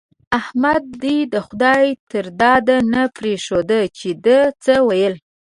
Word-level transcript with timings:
احمد 0.39 0.83
دې 1.03 1.17
د 1.33 1.35
خدای 1.47 1.85
تر 2.11 2.25
داده 2.41 2.77
نه 2.93 3.03
پرېښود 3.17 3.71
چې 3.97 4.09
ده 4.25 4.39
څه 4.63 4.73
ويل. 4.87 5.15